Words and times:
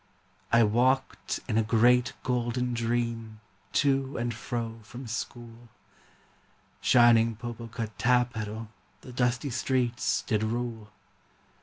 I 0.51 0.63
walked 0.63 1.41
in 1.47 1.59
a 1.59 1.63
great 1.63 2.13
golden 2.23 2.73
dream 2.73 3.39
To 3.73 4.17
and 4.17 4.33
fro 4.33 4.79
from 4.81 5.05
school 5.05 5.69
Shining 6.81 7.35
Popocatapetl 7.35 8.65
The 9.01 9.11
dusty 9.13 9.51
streets 9.51 10.23
did 10.23 10.41
rule. 10.41 10.89